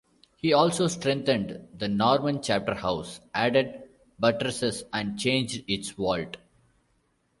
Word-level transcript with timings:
He 0.35 0.51
also 0.51 0.87
strengthened 0.87 1.67
the 1.77 1.87
Norman 1.87 2.41
chapter 2.41 2.73
house, 2.73 3.19
added 3.35 3.87
buttresses 4.17 4.83
and 4.91 5.19
changed 5.19 5.63
its 5.67 5.91
vault. 5.91 6.37